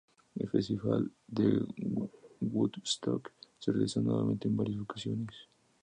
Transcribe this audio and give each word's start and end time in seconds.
El 0.33 0.49
Festival 0.49 1.11
de 1.27 1.63
Woodstock 2.39 3.31
se 3.59 3.71
realizó 3.71 4.01
nuevamente 4.01 4.47
en 4.47 4.57
varias 4.57 4.79
ocasiones. 4.81 5.35